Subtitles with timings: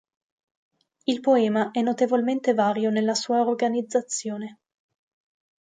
[1.05, 4.57] Il poema è notevolmente vario nella sua organizzazione.